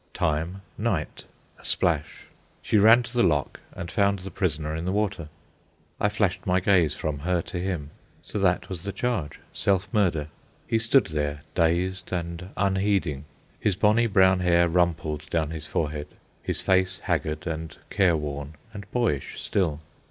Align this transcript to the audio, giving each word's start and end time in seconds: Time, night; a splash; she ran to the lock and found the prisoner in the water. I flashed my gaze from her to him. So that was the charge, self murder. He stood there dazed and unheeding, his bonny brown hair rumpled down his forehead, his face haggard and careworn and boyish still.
Time, 0.15 0.63
night; 0.79 1.25
a 1.59 1.63
splash; 1.63 2.25
she 2.63 2.79
ran 2.79 3.03
to 3.03 3.13
the 3.13 3.21
lock 3.21 3.59
and 3.73 3.91
found 3.91 4.17
the 4.17 4.31
prisoner 4.31 4.75
in 4.75 4.85
the 4.85 4.91
water. 4.91 5.29
I 5.99 6.09
flashed 6.09 6.43
my 6.47 6.59
gaze 6.59 6.95
from 6.95 7.19
her 7.19 7.43
to 7.43 7.59
him. 7.61 7.91
So 8.23 8.39
that 8.39 8.67
was 8.67 8.81
the 8.81 8.93
charge, 8.93 9.39
self 9.53 9.87
murder. 9.93 10.29
He 10.65 10.79
stood 10.79 11.05
there 11.05 11.41
dazed 11.53 12.11
and 12.11 12.47
unheeding, 12.57 13.25
his 13.59 13.75
bonny 13.75 14.07
brown 14.07 14.39
hair 14.39 14.67
rumpled 14.67 15.29
down 15.29 15.51
his 15.51 15.67
forehead, 15.67 16.07
his 16.41 16.61
face 16.61 16.97
haggard 17.03 17.45
and 17.45 17.77
careworn 17.91 18.55
and 18.73 18.89
boyish 18.91 19.39
still. 19.39 19.81